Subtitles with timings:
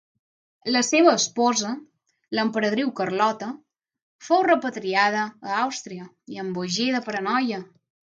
[0.75, 1.73] La seva esposa,
[2.39, 3.49] l'emperadriu Carlota,
[4.29, 7.61] fou repatriada a Àustria i embogí de paranoia.